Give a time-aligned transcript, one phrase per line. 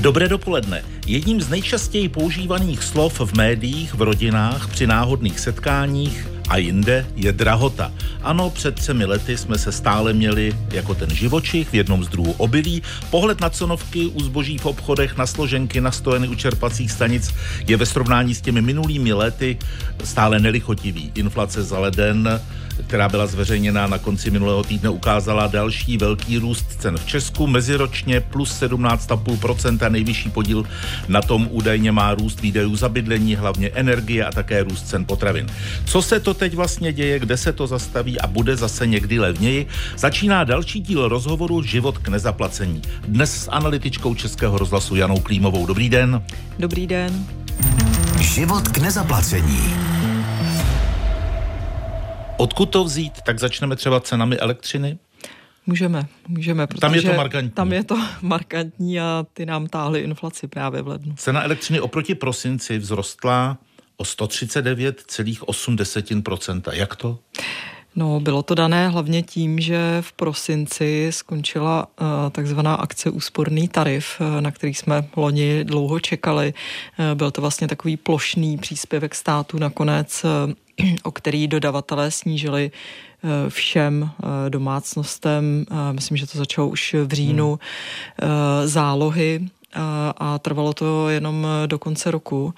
[0.00, 0.82] Dobré dopoledne.
[1.06, 7.32] Jedním z nejčastěji používaných slov v médiích, v rodinách, při náhodných setkáních a jinde je
[7.32, 7.92] drahota.
[8.22, 12.32] Ano, před třemi lety jsme se stále měli jako ten živočich v jednom z druhů
[12.32, 12.82] obilí.
[13.10, 17.34] Pohled na cenovky u zboží v obchodech, na složenky, na stojeny u čerpacích stanic
[17.66, 19.58] je ve srovnání s těmi minulými lety
[20.04, 21.12] stále nelichotivý.
[21.14, 22.40] Inflace za leden
[22.86, 27.46] která byla zveřejněna na konci minulého týdne, ukázala další velký růst cen v Česku.
[27.46, 29.90] Meziročně plus 17,5%.
[29.90, 30.64] Nejvyšší podíl
[31.08, 35.46] na tom údajně má růst výdajů za bydlení, hlavně energie a také růst cen potravin.
[35.84, 39.66] Co se to teď vlastně děje, kde se to zastaví a bude zase někdy levněji?
[39.96, 42.82] Začíná další díl rozhovoru Život k nezaplacení.
[43.08, 45.66] Dnes s analytičkou Českého rozhlasu Janou Klímovou.
[45.66, 46.22] Dobrý den.
[46.58, 47.26] Dobrý den.
[48.20, 49.99] Život k nezaplacení.
[52.40, 53.12] Odkud to vzít?
[53.26, 54.98] Tak začneme třeba cenami elektřiny?
[55.66, 56.66] Můžeme, můžeme.
[56.66, 57.50] Tam je to markantní.
[57.50, 61.14] Tam je to markantní a ty nám táhly inflaci právě v lednu.
[61.16, 63.58] Cena elektřiny oproti prosinci vzrostla
[63.96, 66.72] o 139,8%.
[66.72, 67.18] Jak to?
[67.96, 74.20] No, bylo to dané hlavně tím, že v prosinci skončila uh, takzvaná akce úsporný tarif,
[74.20, 76.54] uh, na který jsme loni dlouho čekali.
[76.98, 80.30] Uh, byl to vlastně takový plošný příspěvek státu nakonec, uh,
[81.02, 82.70] o který dodavatelé snížili
[83.48, 84.10] všem
[84.48, 87.58] domácnostem, myslím, že to začalo už v říjnu,
[88.22, 88.30] hmm.
[88.68, 92.54] zálohy a, a trvalo to jenom do konce roku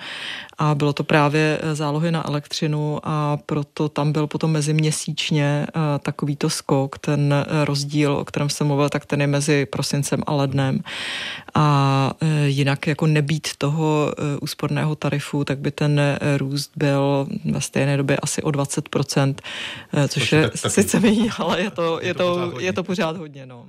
[0.59, 5.67] a bylo to právě zálohy na elektřinu a proto tam byl potom meziměsíčně
[6.03, 10.81] takovýto skok, ten rozdíl, o kterém jsem mluvil, tak ten je mezi prosincem a lednem
[11.55, 16.01] a e, jinak jako nebýt toho e, úsporného tarifu, tak by ten
[16.37, 19.35] růst byl ve stejné době asi o 20%,
[19.93, 22.85] e, což je tak, sice méně, ale je to, je, to, je, to, je to
[22.85, 23.47] pořád hodně.
[23.47, 23.69] No.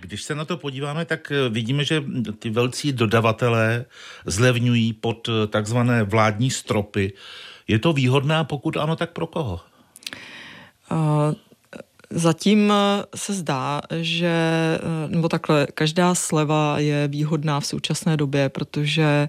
[0.00, 2.04] Když se na to podíváme, tak eh, vidíme, že
[2.38, 3.84] ty velcí dodavatelé
[4.26, 7.12] zlevňují pod eh, takzvané vládní stropy.
[7.68, 9.60] Je to výhodné a pokud ano, tak pro koho?
[10.90, 11.34] Uh...
[12.12, 12.72] Zatím
[13.14, 14.34] se zdá, že,
[15.08, 19.28] nebo takhle, každá sleva je výhodná v současné době, protože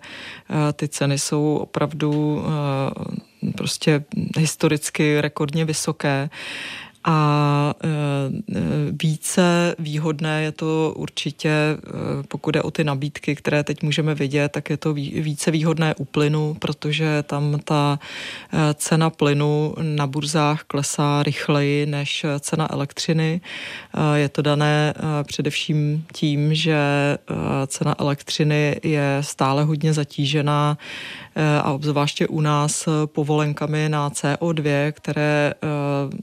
[0.74, 2.44] ty ceny jsou opravdu
[3.58, 4.04] prostě
[4.38, 6.30] historicky rekordně vysoké.
[7.04, 11.78] A e, e, více výhodné je to určitě, e,
[12.28, 16.06] pokud je o ty nabídky, které teď můžeme vidět, tak je to více výhodné u
[16.06, 18.00] plynu, protože tam ta
[18.74, 23.42] cena plynu na burzách klesá rychleji než cena elektřiny.
[24.14, 26.78] Je to dané především tím, že
[27.68, 30.78] cena elektřiny je stále hodně zatížená
[31.64, 35.54] a obzvláště u nás povolenkami na CO2, které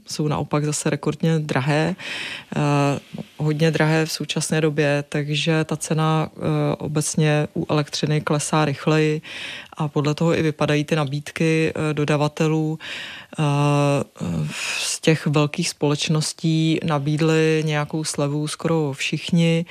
[0.07, 1.95] jsou naopak zase rekordně drahé,
[2.55, 2.59] eh,
[3.37, 6.39] hodně drahé v současné době, takže ta cena eh,
[6.77, 9.21] obecně u elektřiny klesá rychleji
[9.77, 12.79] a podle toho i vypadají ty nabídky eh, dodavatelů.
[14.79, 19.65] Z těch velkých společností nabídli nějakou slevu skoro všichni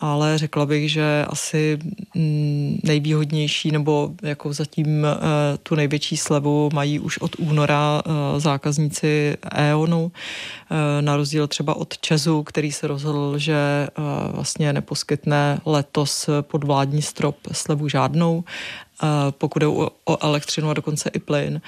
[0.00, 1.78] ale řekla bych, že asi
[2.14, 5.18] mm, nejvýhodnější nebo jako zatím eh,
[5.62, 10.12] tu největší slevu mají už od února eh, zákazníci EONu,
[10.70, 13.88] eh, na rozdíl třeba od Česu, který se rozhodl, že
[14.30, 18.44] vlastně neposkytne letos pod vládní strop slevu žádnou,
[19.30, 19.68] pokud je
[20.04, 21.60] o elektřinu a dokonce i plyn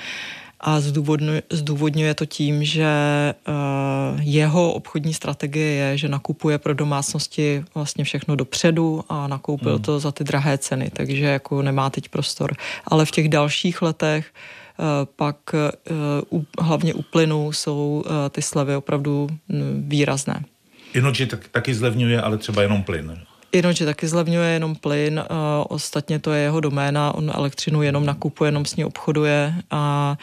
[0.61, 2.89] a zdůvodňuje, zdůvodňuje to tím, že
[3.49, 9.83] uh, jeho obchodní strategie je, že nakupuje pro domácnosti vlastně všechno dopředu a nakoupil hmm.
[9.83, 12.55] to za ty drahé ceny, takže jako nemá teď prostor.
[12.85, 14.27] Ale v těch dalších letech
[14.79, 14.85] uh,
[15.17, 15.37] pak
[16.33, 20.45] u, hlavně u plynu jsou ty slevy opravdu mm, výrazné.
[20.95, 23.19] Inoči tak, taky zlevňuje, ale třeba jenom plyn.
[23.53, 25.25] Inoči taky zlevňuje jenom plyn,
[25.69, 30.17] ostatně to je jeho doména, on elektřinu jenom nakupuje, jenom s ní obchoduje a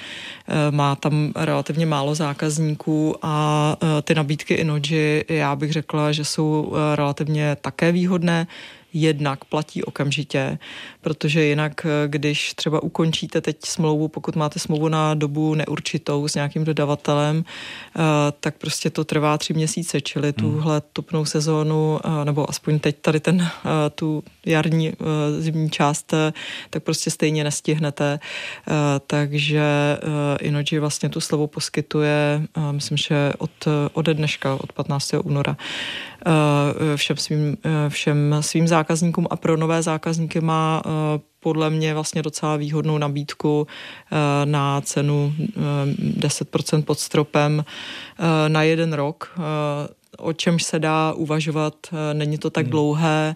[0.47, 6.25] e, má tam relativně málo zákazníků a e, ty nabídky Inoji, já bych řekla, že
[6.25, 8.47] jsou e, relativně také výhodné
[9.01, 10.57] jednak platí okamžitě,
[11.01, 16.35] protože jinak, eh, když třeba ukončíte teď smlouvu, pokud máte smlouvu na dobu neurčitou s
[16.35, 17.99] nějakým dodavatelem, eh,
[18.39, 20.51] tak prostě to trvá tři měsíce, čili hmm.
[20.51, 23.49] tuhle topnou sezónu, eh, nebo aspoň teď tady ten,
[23.95, 24.93] tu jarní
[25.39, 26.13] zimní část,
[26.69, 28.19] tak prostě stejně nestihnete.
[29.07, 29.63] Takže
[30.41, 32.41] Inoji vlastně tu slovo poskytuje,
[32.71, 33.51] myslím, že od,
[33.93, 35.13] ode dneška, od 15.
[35.23, 35.57] února
[36.95, 37.57] všem svým,
[37.89, 40.89] všem svým zákazníkům a pro nové zákazníky má eh,
[41.39, 45.33] podle mě vlastně docela výhodnou nabídku eh, na cenu
[46.17, 47.65] 10% eh, pod stropem
[48.47, 49.39] na jeden rok,
[50.17, 51.73] o čemž se dá uvažovat.
[52.13, 52.71] Není to tak hmm.
[52.71, 53.35] dlouhé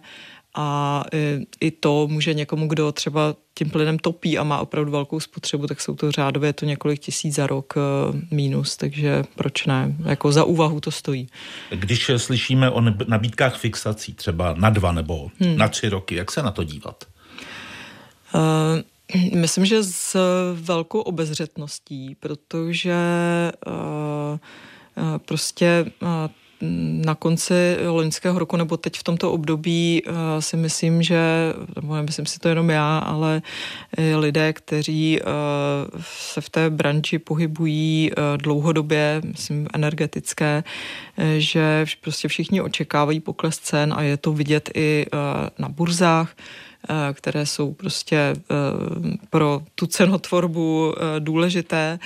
[0.54, 5.20] a i, i to může někomu, kdo třeba tím plynem topí a má opravdu velkou
[5.20, 7.74] spotřebu, tak jsou to řádově to několik tisíc za rok
[8.30, 9.96] mínus, takže proč ne?
[10.04, 11.28] Jako za úvahu to stojí.
[11.70, 15.56] Když slyšíme o nabídkách fixací třeba na dva nebo hmm.
[15.56, 17.04] na tři roky, jak se na to dívat?
[18.34, 18.80] Uh,
[19.34, 20.16] Myslím, že s
[20.54, 22.94] velkou obezřetností, protože
[23.66, 23.74] uh,
[25.04, 26.08] uh, prostě uh,
[27.04, 31.20] na konci loňského roku nebo teď v tomto období uh, si myslím, že,
[31.76, 33.42] nebo nemyslím si to jenom já, ale
[34.16, 35.26] lidé, kteří uh,
[36.00, 40.64] se v té branži pohybují uh, dlouhodobě, myslím energetické,
[41.38, 45.06] že prostě všichni očekávají pokles cen a je to vidět i
[45.58, 46.34] na burzách.
[46.88, 48.34] Eh, které jsou prostě eh,
[49.30, 51.98] pro tu cenotvorbu eh, důležité.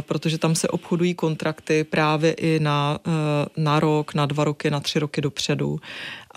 [0.00, 2.98] Protože tam se obchodují kontrakty právě i na,
[3.56, 5.80] na rok, na dva roky, na tři roky dopředu.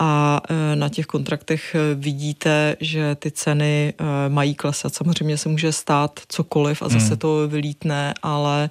[0.03, 3.94] A eh, na těch kontraktech vidíte, že ty ceny
[4.27, 4.95] mají klesat.
[4.95, 7.18] Samozřejmě se může stát cokoliv a zase hmm.
[7.18, 8.69] to vylítne, ale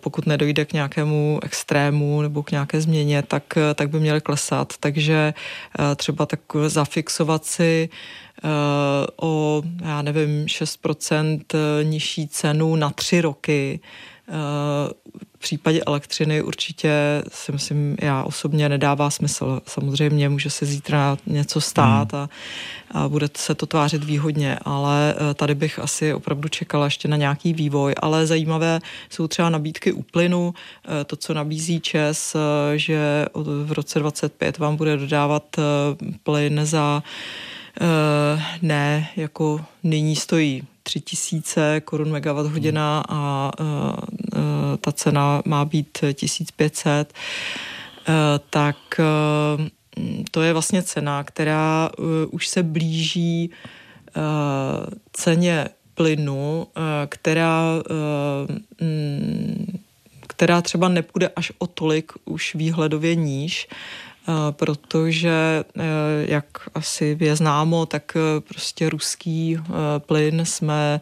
[0.00, 3.42] pokud nedojde k nějakému extrému nebo k nějaké změně, tak,
[3.74, 4.72] tak by měly klesat.
[4.80, 5.34] Takže
[5.96, 7.88] třeba tak zafixovat si
[9.16, 13.80] o, já nevím, 6% eh, nižší cenu na tři roky.
[14.28, 14.92] Eh,
[15.36, 19.60] v případě elektřiny určitě si myslím, já osobně nedává smysl.
[19.66, 22.22] Samozřejmě může se zítra něco stát hmm.
[22.22, 22.28] a,
[22.90, 27.52] a bude se to tvářit výhodně, ale tady bych asi opravdu čekala ještě na nějaký
[27.52, 27.94] vývoj.
[28.02, 28.80] Ale zajímavé
[29.10, 30.54] jsou třeba nabídky u plynu,
[31.06, 32.36] to, co nabízí ČES,
[32.76, 33.26] že
[33.64, 35.56] v roce 25 vám bude dodávat
[36.22, 37.02] plyn za
[37.80, 45.64] Eh, ne, jako nyní stojí 3000 korun megawatt hodina a uh, uh, ta cena má
[45.64, 48.14] být 1500, uh,
[48.50, 48.76] tak
[50.30, 51.90] to je vlastně cena, která
[52.30, 53.50] už se blíží
[55.12, 56.66] ceně plynu,
[57.08, 57.62] která
[60.38, 63.68] která třeba nepůjde až o tolik už výhledově níž,
[64.50, 65.82] protože, eh,
[66.28, 66.44] jak
[66.74, 69.58] asi je známo, tak eh, prostě ruský
[69.98, 71.00] plyn jsme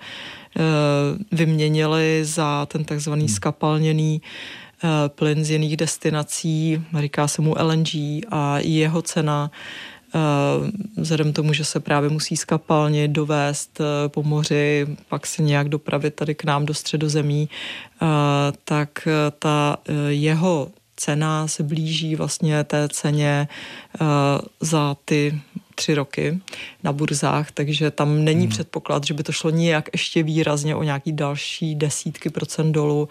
[1.32, 3.34] vyměnili za ten takzvaný hmm.
[3.34, 4.22] skapalněný
[5.06, 7.94] plyn z jiných destinací, říká se mu LNG
[8.30, 9.50] a jeho cena
[10.96, 16.34] vzhledem tomu, že se právě musí skapalně dovést po moři, pak se nějak dopravit tady
[16.34, 17.48] k nám do středozemí,
[18.64, 19.08] tak
[19.38, 19.76] ta
[20.08, 23.48] jeho cena se blíží vlastně té ceně
[24.00, 24.06] uh,
[24.60, 25.40] za ty
[25.74, 26.40] tři roky
[26.82, 28.50] na burzách, takže tam není hmm.
[28.50, 33.08] předpoklad, že by to šlo nějak ještě výrazně o nějaký další desítky procent dolů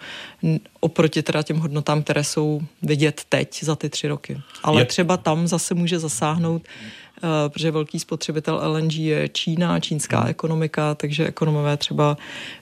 [0.80, 4.40] oproti teda těm hodnotám, které jsou vidět teď za ty tři roky.
[4.62, 4.84] Ale Je...
[4.84, 7.05] třeba tam zase může zasáhnout Eh,
[7.48, 10.30] protože velký spotřebitel LNG je Čína, čínská hmm.
[10.30, 12.16] ekonomika, takže ekonomové třeba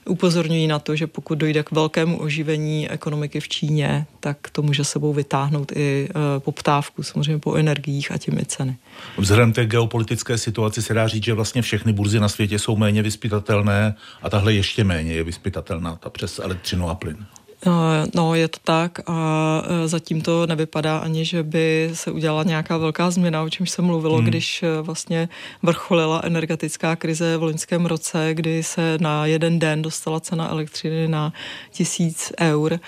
[0.05, 4.83] upozorňují na to, že pokud dojde k velkému oživení ekonomiky v Číně, tak to může
[4.83, 8.77] sebou vytáhnout i eh, poptávku, samozřejmě po energiích a tím i ceny.
[9.17, 13.01] Vzhledem té geopolitické situaci se dá říct, že vlastně všechny burzy na světě jsou méně
[13.01, 17.25] vyspytatelné a tahle ještě méně je vyspytatelná, ta přes elektřinu a plyn.
[18.15, 22.77] No, je to tak a e, zatím to nevypadá ani, že by se udělala nějaká
[22.77, 24.25] velká změna, o čemž se mluvilo, hmm.
[24.25, 25.29] když e, vlastně
[25.63, 31.33] vrcholila energetická krize v loňském roce, kdy se na jeden den dostala cena elektřiny na
[31.71, 32.79] tisíc eur e,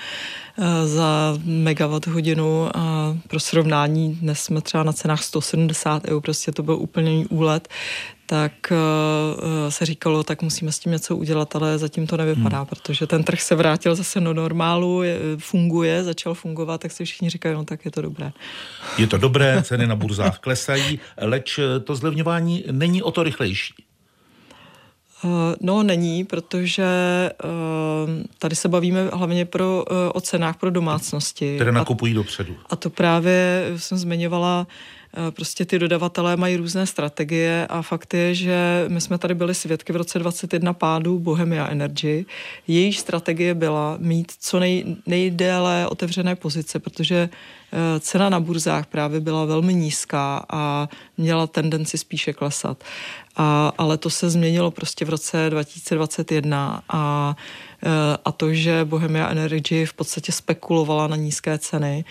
[0.87, 6.63] za megawatt hodinu a pro srovnání dnes jsme třeba na cenách 170 eur, prostě to
[6.63, 7.67] byl úplný úlet,
[8.29, 12.65] tak uh, se říkalo, tak musíme s tím něco udělat, ale zatím to nevypadá, hmm.
[12.65, 17.29] protože ten trh se vrátil zase do normálu, je, funguje, začal fungovat, tak si všichni
[17.29, 18.31] říkají, no tak je to dobré.
[18.97, 23.73] Je to dobré, ceny na burzách klesají, leč to zlevňování není o to rychlejší.
[25.61, 26.85] No, není, protože
[28.37, 31.55] tady se bavíme hlavně pro, o cenách pro domácnosti.
[31.55, 32.55] Které nakupují a, dopředu.
[32.69, 34.67] A to právě jsem zmiňovala
[35.06, 39.55] Eh, prostě ty dodavatelé mají různé strategie a fakt je, že my jsme tady byli
[39.55, 42.25] svědky v roce 21 pádu Bohemia Energy.
[42.67, 47.29] Její strategie byla mít co nej, nejdéle otevřené pozice, protože
[47.71, 52.83] eh, cena na burzách právě byla velmi nízká a měla tendenci spíše klesat.
[53.37, 57.35] A, ale to se změnilo prostě v roce 2021 a
[57.83, 62.05] Eh, a to, že Bohemia Energy v podstatě spekulovala na nízké ceny,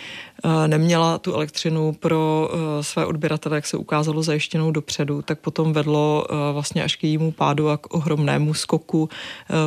[0.45, 5.73] eh, neměla tu elektřinu pro eh, své odběratele, jak se ukázalo, zajištěnou dopředu, tak potom
[5.73, 9.09] vedlo vlastně až k jejímu pádu a k ohromnému skoku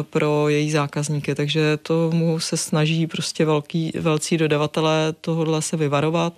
[0.10, 1.36] pro její zákazníky.
[1.36, 6.34] Takže tomu se snaží prostě velký, velcí dodavatelé tohohle se vyvarovat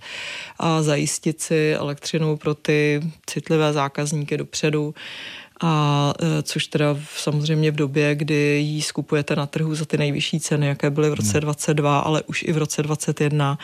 [0.60, 4.94] a zajistit si elektřinu pro ty citlivé zákazníky dopředu
[5.64, 10.40] a e, což teda samozřejmě v době, kdy ji skupujete na trhu za ty nejvyšší
[10.40, 12.08] ceny, jaké byly v roce 22, hmm.
[12.08, 13.58] ale už i v roce 21,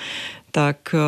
[0.52, 1.02] tak e, e,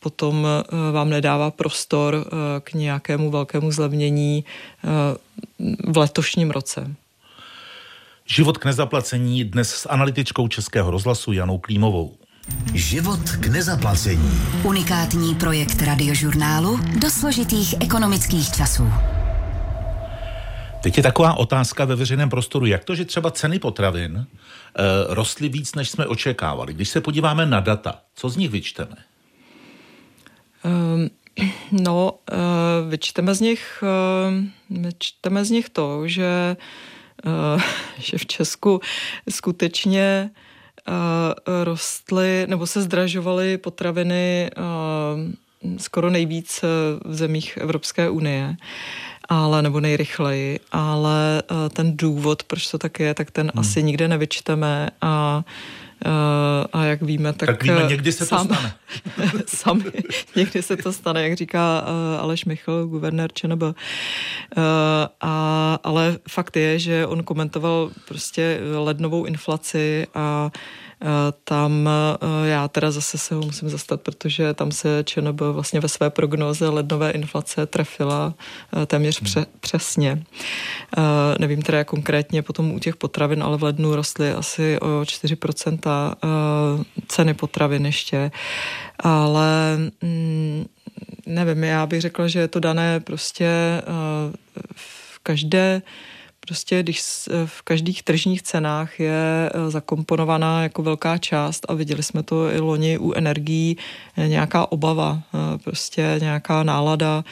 [0.00, 0.46] potom
[0.92, 2.26] vám nedává prostor
[2.60, 4.44] k nějakému velkému zlevnění
[5.88, 6.94] v letošním roce.
[8.26, 12.14] Život k nezaplacení dnes s analytičkou Českého rozhlasu Janou Klímovou.
[12.74, 14.30] Život k nezaplacení.
[14.64, 18.84] Unikátní projekt radiožurnálu do složitých ekonomických časů.
[20.80, 24.24] Teď je taková otázka ve veřejném prostoru, jak to, že třeba ceny potravin e,
[25.14, 26.74] rostly víc, než jsme očekávali.
[26.74, 28.96] Když se podíváme na data, co z nich vyčteme?
[30.64, 31.10] Um,
[31.72, 36.56] no, uh, vyčteme z nich, uh, vyčteme z nich to, že,
[37.24, 37.62] uh,
[37.98, 38.80] že v Česku
[39.30, 40.30] skutečně
[40.88, 40.94] uh,
[41.64, 46.64] rostly nebo se zdražovaly potraviny uh, skoro nejvíc
[47.04, 48.56] v zemích Evropské unie.
[48.60, 48.66] Uh,
[49.28, 53.60] ale nebo nejrychleji, ale uh, ten důvod, proč to tak je, tak ten hmm.
[53.60, 55.44] asi nikde nevyčteme a
[56.06, 56.12] Uh,
[56.72, 57.46] a jak víme, tak...
[57.46, 58.74] Tak víme, někdy se sám, to stane.
[59.46, 59.84] sami,
[60.36, 61.84] někdy se to stane, jak říká
[62.20, 63.62] Aleš Michl, guvernér ČNB.
[65.20, 70.87] A, ale fakt je, že on komentoval prostě lednovou inflaci a Eh,
[71.44, 75.88] tam eh, já teda zase se ho musím zastat, protože tam se ČNB vlastně ve
[75.88, 78.34] své prognoze lednové inflace trefila
[78.82, 80.24] eh, téměř pře- přesně.
[81.38, 85.78] Nevím teda konkrétně potom u těch potravin, ale v lednu rostly asi o 4%
[87.08, 88.30] ceny potravin ještě.
[88.98, 90.66] Ale mm,
[91.26, 93.82] nevím, já bych řekla, že je to dané prostě
[94.74, 95.82] v každé
[96.48, 97.02] Prostě když
[97.46, 102.60] v každých tržních cenách je eh, zakomponovaná jako velká část a viděli jsme to i
[102.60, 103.76] loni u energií,
[104.16, 107.24] eh, nějaká obava, eh, prostě nějaká nálada,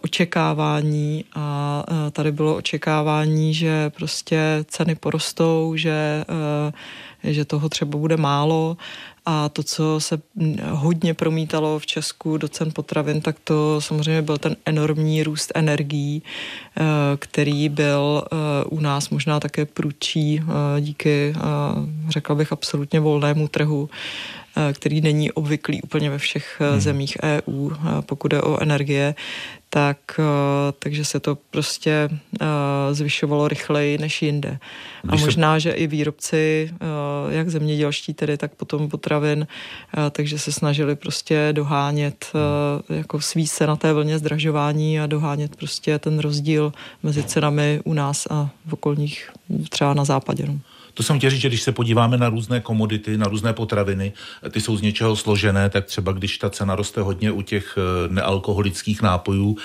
[0.00, 6.24] očekávání a tady bylo očekávání, že prostě ceny porostou, že,
[7.24, 8.76] že toho třeba bude málo
[9.26, 10.18] a to, co se
[10.70, 16.22] hodně promítalo v Česku do cen potravin, tak to samozřejmě byl ten enormní růst energií,
[16.76, 16.82] eh,
[17.16, 21.34] který byl eh, u nás možná také průčí eh, díky,
[22.08, 23.90] řekla bych, absolutně volnému trhu
[24.72, 26.80] který není obvyklý úplně ve všech hmm.
[26.80, 27.70] zemích EU,
[28.00, 29.14] pokud je o energie,
[29.70, 30.22] tak, eh,
[30.78, 32.08] takže se to prostě
[32.40, 32.46] eh,
[32.94, 34.58] zvyšovalo rychleji než jinde.
[35.08, 39.46] A možná, že i výrobci, eh, jak zemědělští tedy, tak potom potravin,
[40.10, 42.32] takže se snažili prostě dohánět
[42.88, 46.72] jako sví se na té vlně zdražování a dohánět prostě ten rozdíl
[47.02, 49.30] mezi cenami u nás a v okolních,
[49.68, 50.46] třeba na západě.
[50.46, 50.60] No.
[50.98, 54.12] To jsem chtěl říct, že když se podíváme na různé komodity, na různé potraviny,
[54.50, 59.02] ty jsou z něčeho složené, tak třeba když ta cena roste hodně u těch nealkoholických
[59.02, 59.56] nápojů,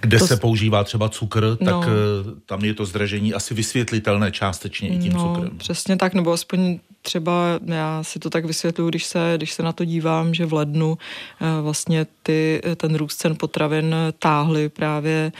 [0.00, 0.26] kde to...
[0.26, 1.82] se používá třeba cukr, tak no.
[1.82, 5.58] Eh, tam je to zdražení asi vysvětlitelné částečně i tím no, cukrem.
[5.58, 9.72] Přesně tak, nebo aspoň třeba já si to tak vysvětluji, když se, když se na
[9.72, 10.98] to dívám, že v lednu
[11.40, 15.32] eh, vlastně ty, ten růst cen potravin táhly právě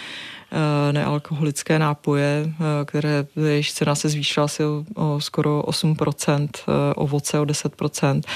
[0.92, 7.40] nealkoholické nápoje, eh, které jejich cena se zvýšila asi o, o skoro 8%, eh, ovoce
[7.40, 8.26] o 10%,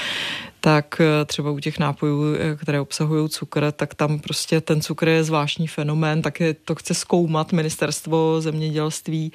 [0.59, 2.23] tak třeba u těch nápojů,
[2.57, 6.93] které obsahují cukr, tak tam prostě ten cukr je zvláštní fenomén, tak je, to chce
[6.93, 9.31] zkoumat ministerstvo zemědělství,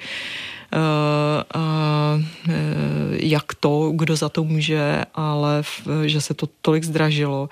[3.11, 5.63] jak to, kdo za to může, ale
[6.05, 7.49] že se to tolik zdražilo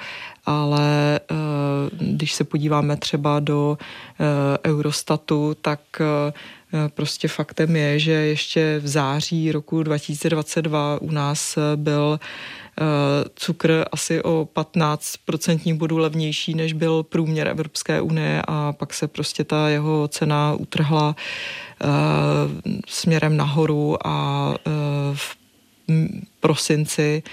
[0.50, 1.36] ale eh,
[1.92, 6.34] když se podíváme třeba do eh, Eurostatu, tak eh,
[6.94, 12.20] prostě faktem je, že ještě v září roku 2022 u nás byl
[13.36, 19.08] cukr asi o 15 procentních bodů levnější, než byl průměr Evropské unie a pak se
[19.08, 21.16] prostě ta jeho cena utrhla
[22.88, 24.54] směrem nahoru a
[25.14, 25.38] v
[26.40, 27.24] prosinci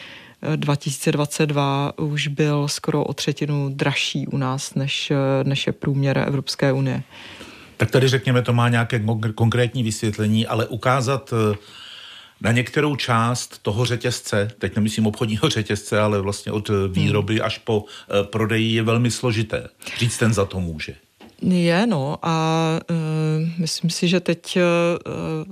[0.57, 5.12] 2022 už byl skoro o třetinu dražší u nás, než,
[5.43, 7.02] než je průměr Evropské unie.
[7.76, 9.02] Tak tady řekněme, to má nějaké
[9.35, 11.57] konkrétní vysvětlení, ale ukázat eh,
[12.40, 17.45] na některou část toho řetězce, teď nemyslím obchodního řetězce, ale vlastně od výroby hmm.
[17.45, 19.69] až po eh, prodeji je velmi složité.
[19.99, 20.97] Říct ten za to může.
[21.43, 22.97] Je, no a uh,
[23.59, 24.62] myslím si, že teď uh,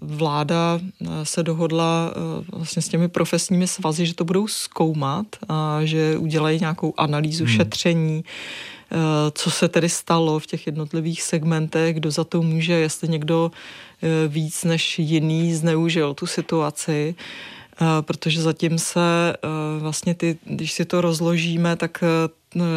[0.01, 0.81] vláda
[1.23, 6.61] se dohodla uh, vlastně s těmi profesními svazy, že to budou zkoumat a že udělají
[6.61, 7.55] nějakou analýzu hmm.
[7.55, 8.99] šetření, uh,
[9.33, 14.33] co se tedy stalo v těch jednotlivých segmentech, kdo za to může, jestli někdo uh,
[14.33, 17.15] víc než jiný zneužil tu situaci.
[18.01, 19.37] protože zatím se
[19.79, 22.05] vlastně ty, když si to rozložíme, tak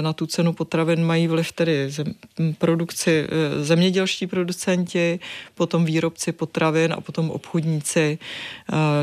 [0.01, 2.13] na tu cenu potravin mají vliv tedy zem,
[2.57, 3.27] produkci,
[3.61, 5.19] zemědělští producenti,
[5.55, 8.17] potom výrobci potravin a potom obchodníci,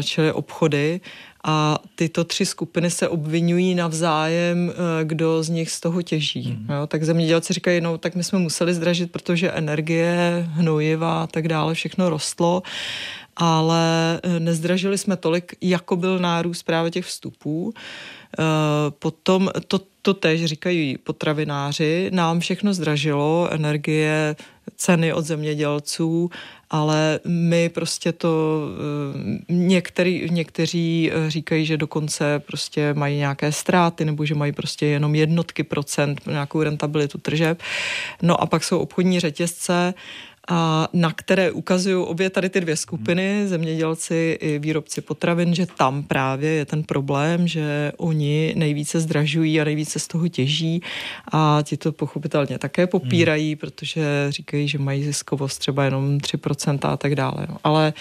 [0.03, 1.01] čili obchody
[1.45, 6.59] a tyto tři skupiny se obvinují navzájem, eh, kdo z nich z toho těží.
[6.59, 6.75] Mm.
[6.75, 11.49] Jo, tak zemědělci říkají, no tak my jsme museli zdražit, protože energie, hnojiva a tak
[11.49, 12.63] dále, všechno rostlo,
[13.37, 17.75] ale eh, nezdražili jsme tolik, jako byl nárůst právě těch vstupů.
[17.75, 18.43] Eh,
[18.99, 24.37] potom to, to tež říkají potravináři, nám všechno zdražilo, energie,
[24.77, 26.31] ceny od zemědělců,
[26.71, 28.61] ale my prostě to,
[29.49, 34.87] eh, některý, někteří eh, říkají, že dokonce prostě mají nějaké ztráty nebo že mají prostě
[34.87, 37.63] jenom jednotky procent nějakou rentabilitu tržeb.
[38.23, 39.95] No a pak jsou obchodní řetězce,
[40.49, 46.03] a na které ukazují obě tady ty dvě skupiny, zemědělci i výrobci potravin, že tam
[46.03, 50.83] právě je ten problém, že oni nejvíce zdražují a nejvíce z toho těží
[51.33, 53.59] a ti to pochopitelně také popírají, hmm.
[53.59, 57.47] protože říkají, že mají ziskovost třeba jenom 3% a tak dále.
[57.49, 57.57] No.
[57.65, 57.93] Ale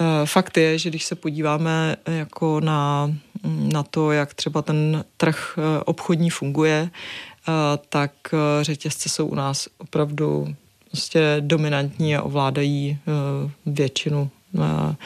[0.00, 3.12] uh, fakt je, že když se podíváme jako na,
[3.72, 6.90] na to, jak třeba ten trh uh, obchodní funguje,
[7.88, 8.12] tak
[8.62, 10.54] řetězce jsou u nás opravdu
[10.90, 14.96] prostě dominantní a ovládají eh, většinu eh,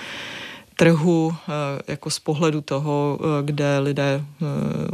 [0.77, 1.53] trhu eh,
[1.89, 4.25] jako z pohledu toho, kde lidé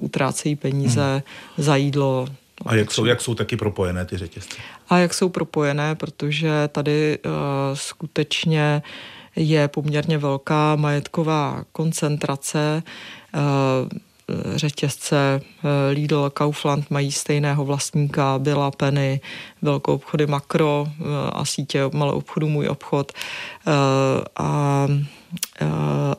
[0.01, 1.65] utrácejí peníze hmm.
[1.65, 2.27] za jídlo.
[2.67, 4.57] A jak jsou, jak jsou taky propojené ty řetězce?
[4.89, 7.33] A jak jsou propojené, protože tady uh,
[7.75, 8.83] skutečně
[9.37, 12.83] je poměrně velká majetková koncentrace.
[13.35, 13.99] Uh,
[14.55, 19.21] řetězce eh, Lidl, Kaufland mají stejného vlastníka, Byla Penny,
[19.63, 23.73] velkou obchody Makro eh, a sítě malou obchodu Můj obchod eh,
[24.37, 24.87] a,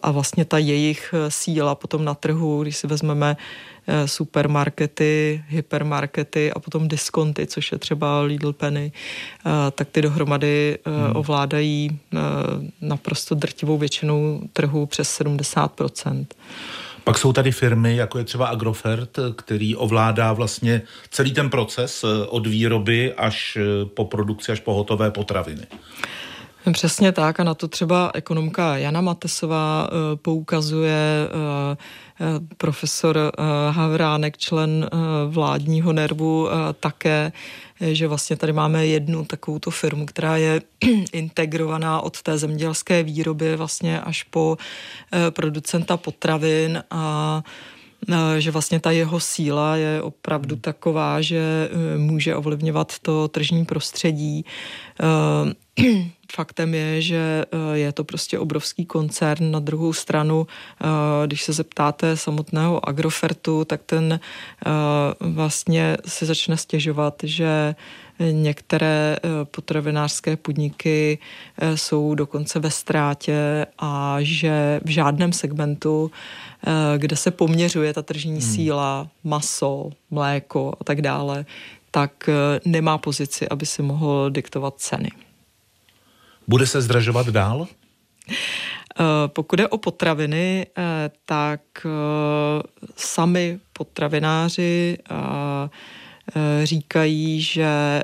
[0.04, 3.38] a vlastně ta jejich síla potom na trhu, když si vezmeme
[4.06, 8.92] supermarkety, hypermarkety a potom diskonty, což je třeba Lidl Penny,
[9.72, 11.16] tak ty dohromady hmm.
[11.16, 12.00] ovládají
[12.82, 15.72] naprosto drtivou většinou trhu přes 70
[17.10, 22.28] pak jsou tady firmy, jako je třeba Agrofert, který ovládá vlastně celý ten proces eh,
[22.28, 25.68] od výroby až eh, po produkci, až po hotové potraviny.
[26.72, 31.28] Přesně tak a na to třeba ekonomka Jana Matesová eh, poukazuje
[32.58, 33.32] profesor
[33.70, 34.90] Havránek, člen
[35.30, 36.48] vládního nervu,
[36.80, 37.32] také
[37.82, 40.62] že vlastně tady máme jednu takovou firmu, která je
[41.14, 44.58] integrovaná od té zemědělské výroby vlastně až po
[45.14, 47.44] eh, producenta potravin a
[48.10, 50.62] eh, že vlastně ta jeho síla je opravdu hmm.
[50.62, 54.46] taková, že eh, může ovlivňovat to tržní prostředí.
[56.32, 59.52] Faktem je, že je to prostě obrovský koncern.
[59.52, 60.48] Na druhou stranu,
[61.26, 64.20] když se zeptáte samotného Agrofertu, tak ten
[65.20, 67.76] vlastně si začne stěžovat, že
[68.32, 71.20] Některé potravinářské podniky
[71.76, 76.12] jsou dokonce ve ztrátě a že v žádném segmentu,
[76.98, 78.42] kde se poměřuje ta tržní hmm.
[78.42, 81.46] síla, maso, mléko a tak dále,
[81.92, 82.30] tak
[82.66, 85.10] nemá pozici, aby si mohl diktovat ceny.
[86.50, 87.68] Bude se zdražovat dál?
[87.70, 91.90] Eh, pokud je o potraviny, eh, tak eh,
[92.96, 94.98] sami potravináři
[96.64, 98.04] říkají, že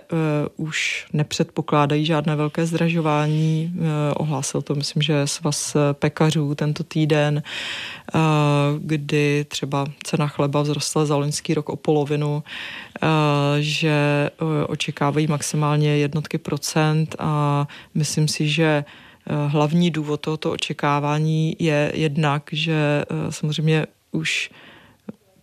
[0.56, 3.74] už nepředpokládají žádné velké zdražování.
[4.16, 7.44] Ohlásil to, myslím, že svaz pekařů tento týden,
[8.80, 12.44] kdy třeba cena chleba vzrostla za loňský rok o polovinu,
[13.60, 14.30] že
[14.68, 18.86] očekávají maximálně jednotky procent a myslím si, že
[19.48, 24.50] hlavní důvod tohoto očekávání je jednak, že samozřejmě už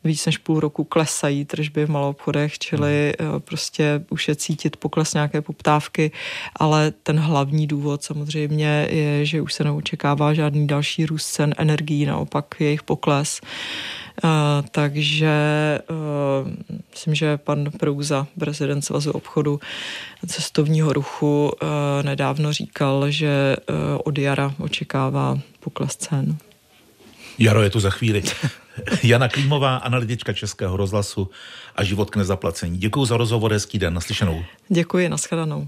[0.04, 3.40] víc než půl roku klesají tržby v malou obchodech, čili hmm.
[3.40, 6.10] prostě už je cítit pokles nějaké poptávky,
[6.56, 12.06] ale ten hlavní důvod samozřejmě je, že už se neočekává žádný další růst cen energií,
[12.06, 13.40] naopak jejich pokles.
[14.24, 14.30] Uh,
[14.70, 15.34] takže
[15.90, 16.50] uh,
[16.90, 19.60] myslím, že pan Prouza, prezident Svazu obchodu
[20.26, 21.68] cestovního ruchu, uh,
[22.02, 23.56] nedávno říkal, že
[24.04, 26.36] od jara očekává pokles cen.
[27.38, 28.22] Jaro je tu za chvíli.
[29.02, 31.30] Jana Klímová, analytička Českého rozhlasu
[31.76, 32.78] a život k nezaplacení.
[32.78, 34.44] Děkuji za rozhovor, hezký den, naslyšenou.
[34.68, 35.60] Děkuji, nashledanou.